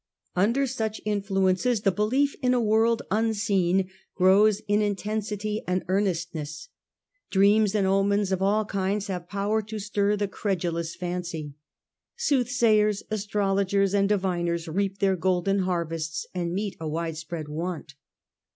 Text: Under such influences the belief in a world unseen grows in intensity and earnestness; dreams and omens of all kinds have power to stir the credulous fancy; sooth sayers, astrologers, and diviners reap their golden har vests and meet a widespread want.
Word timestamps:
Under 0.35 0.65
such 0.65 0.99
influences 1.05 1.81
the 1.81 1.91
belief 1.91 2.33
in 2.41 2.55
a 2.55 2.59
world 2.59 3.03
unseen 3.11 3.87
grows 4.15 4.59
in 4.67 4.81
intensity 4.81 5.61
and 5.67 5.85
earnestness; 5.87 6.69
dreams 7.29 7.75
and 7.75 7.85
omens 7.85 8.31
of 8.31 8.41
all 8.41 8.65
kinds 8.65 9.05
have 9.09 9.29
power 9.29 9.61
to 9.61 9.77
stir 9.77 10.15
the 10.15 10.27
credulous 10.27 10.95
fancy; 10.95 11.53
sooth 12.15 12.49
sayers, 12.49 13.03
astrologers, 13.11 13.93
and 13.93 14.09
diviners 14.09 14.67
reap 14.67 14.97
their 14.97 15.15
golden 15.15 15.59
har 15.59 15.85
vests 15.85 16.25
and 16.33 16.51
meet 16.51 16.75
a 16.79 16.89
widespread 16.89 17.47
want. 17.47 17.93